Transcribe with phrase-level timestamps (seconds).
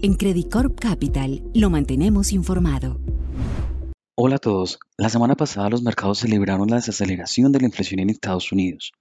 [0.00, 3.00] En Credit Corp Capital lo mantenemos informado.
[4.14, 4.78] Hola a todos.
[4.96, 8.92] La semana pasada los mercados celebraron la desaceleración de la inflación en Estados Unidos.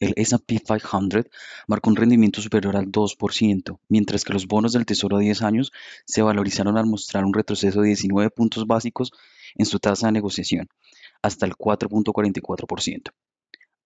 [0.00, 1.26] El SP 500
[1.68, 5.70] marcó un rendimiento superior al 2%, mientras que los bonos del Tesoro a 10 años
[6.04, 9.12] se valorizaron al mostrar un retroceso de 19 puntos básicos
[9.54, 10.66] en su tasa de negociación,
[11.22, 13.12] hasta el 4.44%.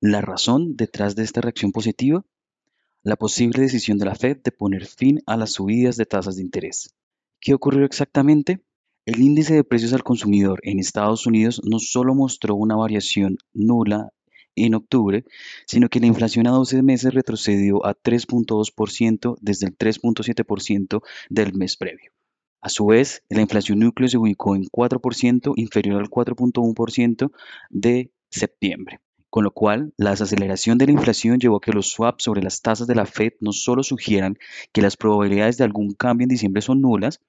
[0.01, 2.25] La razón detrás de esta reacción positiva
[3.09, 6.43] la posible decisión de la Fed de poner fin a las subidas de tasas de
[6.43, 6.95] interés.
[7.41, 8.61] ¿Qué ocurrió exactamente?
[9.07, 14.11] El índice de precios al consumidor en Estados Unidos no solo mostró una variación nula
[14.57, 15.25] en octubre,
[15.67, 21.79] sino que la inflación a 12 meses retrocedió a 3.2% desde el 3.7% del mes
[21.79, 22.13] previo.
[22.61, 27.31] A su vez, la inflación núcleo se ubicó en 4%, inferior al 4.1%
[27.71, 32.25] de septiembre con lo cual la desaceleración de la inflación llevó a que los swaps
[32.25, 34.39] sobre las tasas de la Fed no solo sugieran
[34.73, 37.21] que las probabilidades de algún cambio en diciembre son nulas,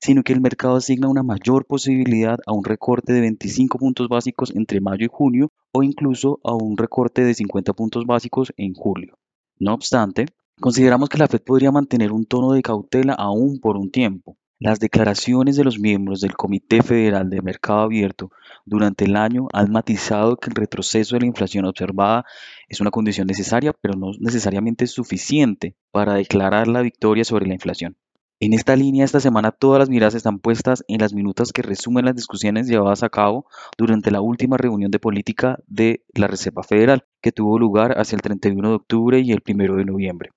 [0.00, 4.50] sino que el mercado asigna una mayor posibilidad a un recorte de 25 puntos básicos
[4.54, 9.18] entre mayo y junio o incluso a un recorte de 50 puntos básicos en julio.
[9.58, 10.26] No obstante,
[10.58, 14.78] consideramos que la Fed podría mantener un tono de cautela aún por un tiempo, las
[14.78, 18.30] declaraciones de los miembros del Comité Federal de Mercado Abierto
[18.66, 22.26] durante el año han matizado que el retroceso de la inflación observada
[22.68, 27.96] es una condición necesaria, pero no necesariamente suficiente para declarar la victoria sobre la inflación.
[28.38, 32.04] En esta línea, esta semana todas las miradas están puestas en las minutas que resumen
[32.04, 33.46] las discusiones llevadas a cabo
[33.78, 38.22] durante la última reunión de política de la Reserva Federal, que tuvo lugar hacia el
[38.22, 40.30] 31 de octubre y el 1 de noviembre.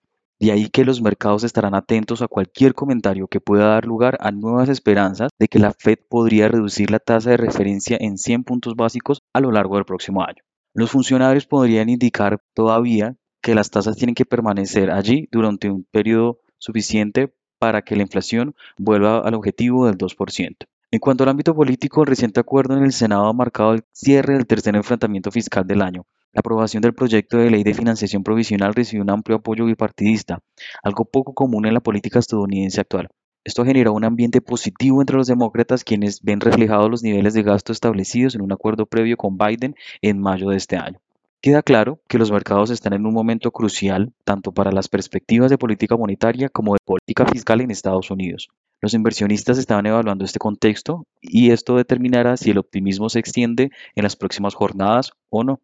[0.43, 4.31] De ahí que los mercados estarán atentos a cualquier comentario que pueda dar lugar a
[4.33, 8.75] nuevas esperanzas de que la Fed podría reducir la tasa de referencia en 100 puntos
[8.75, 10.43] básicos a lo largo del próximo año.
[10.73, 16.39] Los funcionarios podrían indicar todavía que las tasas tienen que permanecer allí durante un periodo
[16.57, 20.67] suficiente para que la inflación vuelva al objetivo del 2%.
[20.93, 24.33] En cuanto al ámbito político, el reciente acuerdo en el Senado ha marcado el cierre
[24.35, 28.75] del tercer enfrentamiento fiscal del año, la aprobación del proyecto de ley de financiación provisional
[28.75, 30.43] recibió un amplio apoyo bipartidista,
[30.83, 33.09] algo poco común en la política estadounidense actual.
[33.43, 37.71] Esto generó un ambiente positivo entre los demócratas quienes ven reflejados los niveles de gasto
[37.71, 40.99] establecidos en un acuerdo previo con Biden en mayo de este año.
[41.41, 45.57] Queda claro que los mercados están en un momento crucial tanto para las perspectivas de
[45.57, 48.49] política monetaria como de política fiscal en Estados Unidos.
[48.83, 54.03] Los inversionistas estaban evaluando este contexto y esto determinará si el optimismo se extiende en
[54.03, 55.61] las próximas jornadas o no.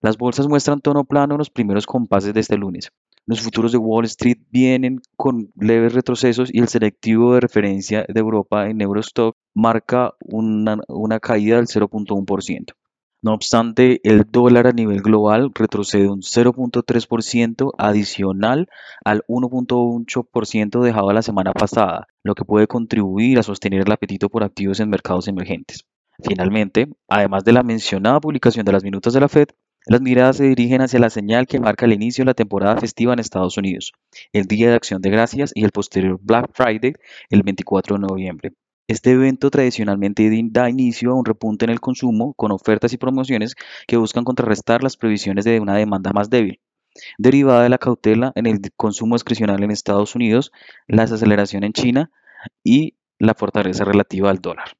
[0.00, 2.92] Las bolsas muestran tono plano en los primeros compases de este lunes.
[3.26, 8.20] Los futuros de Wall Street vienen con leves retrocesos y el selectivo de referencia de
[8.20, 12.66] Europa en Eurostock marca una, una caída del 0.1%.
[13.22, 18.70] No obstante, el dólar a nivel global retrocede un 0.3% adicional
[19.04, 24.42] al 1.8% dejado la semana pasada, lo que puede contribuir a sostener el apetito por
[24.42, 25.84] activos en mercados emergentes.
[26.22, 29.48] Finalmente, además de la mencionada publicación de las minutas de la Fed,
[29.84, 33.12] las miradas se dirigen hacia la señal que marca el inicio de la temporada festiva
[33.12, 33.92] en Estados Unidos,
[34.32, 36.94] el Día de Acción de Gracias y el posterior Black Friday
[37.28, 38.52] el 24 de noviembre.
[38.90, 43.54] Este evento tradicionalmente da inicio a un repunte en el consumo con ofertas y promociones
[43.86, 46.60] que buscan contrarrestar las previsiones de una demanda más débil,
[47.16, 50.50] derivada de la cautela en el consumo discrecional en Estados Unidos,
[50.88, 52.10] la desaceleración en China
[52.64, 54.79] y la fortaleza relativa al dólar.